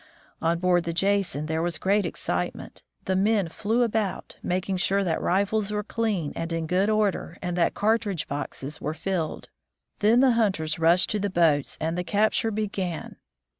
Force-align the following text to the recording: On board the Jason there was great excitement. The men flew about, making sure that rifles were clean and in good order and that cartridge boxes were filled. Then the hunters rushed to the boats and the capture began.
On 0.41 0.57
board 0.57 0.85
the 0.85 0.93
Jason 0.93 1.45
there 1.45 1.61
was 1.61 1.77
great 1.77 2.07
excitement. 2.07 2.81
The 3.05 3.15
men 3.15 3.49
flew 3.49 3.83
about, 3.83 4.37
making 4.41 4.77
sure 4.77 5.03
that 5.03 5.21
rifles 5.21 5.69
were 5.71 5.83
clean 5.83 6.33
and 6.35 6.51
in 6.51 6.65
good 6.65 6.89
order 6.89 7.37
and 7.39 7.55
that 7.55 7.75
cartridge 7.75 8.27
boxes 8.27 8.81
were 8.81 8.95
filled. 8.95 9.49
Then 9.99 10.19
the 10.19 10.31
hunters 10.31 10.79
rushed 10.79 11.11
to 11.11 11.19
the 11.19 11.29
boats 11.29 11.77
and 11.79 11.95
the 11.95 12.03
capture 12.03 12.49
began. 12.49 13.17